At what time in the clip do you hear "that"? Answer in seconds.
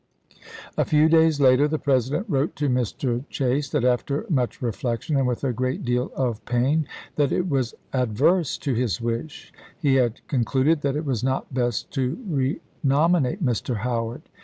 3.69-3.85, 7.17-7.31, 10.81-10.95